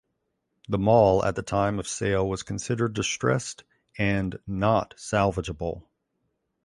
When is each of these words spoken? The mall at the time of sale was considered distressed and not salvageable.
The 0.67 0.79
mall 0.79 1.23
at 1.23 1.35
the 1.35 1.43
time 1.43 1.77
of 1.77 1.87
sale 1.87 2.27
was 2.27 2.41
considered 2.41 2.93
distressed 2.95 3.63
and 3.99 4.39
not 4.47 4.95
salvageable. 4.97 5.83